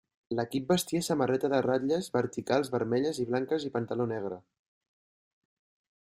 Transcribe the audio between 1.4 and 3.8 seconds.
de ratlles verticals vermelles i blanques i